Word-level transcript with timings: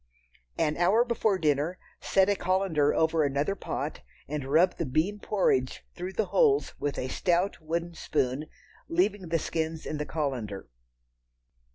An 0.57 0.77
hour 0.77 1.05
before 1.05 1.37
dinner, 1.37 1.77
set 1.99 2.27
a 2.27 2.35
colander 2.35 2.91
over 2.91 3.23
another 3.23 3.53
pot 3.53 4.01
and 4.27 4.45
rub 4.51 4.77
the 4.77 4.85
bean 4.87 5.19
porridge 5.19 5.83
through 5.93 6.13
the 6.13 6.25
holes 6.33 6.73
with 6.79 6.97
a 6.97 7.07
stout 7.07 7.61
wooden 7.61 7.93
spoon, 7.93 8.47
leaving 8.89 9.29
the 9.29 9.37
skins 9.37 9.85
in 9.85 9.99
the 9.99 10.05
colander. 10.07 10.67